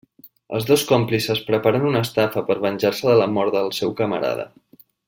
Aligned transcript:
Els 0.59 0.63
dos 0.69 0.85
còmplices 0.91 1.43
preparen 1.49 1.85
una 1.91 2.03
estafa 2.07 2.45
per 2.49 2.59
venjar-se 2.67 3.09
de 3.13 3.17
la 3.23 3.31
mort 3.39 3.61
del 3.61 3.73
seu 3.83 3.97
camarada. 4.03 4.53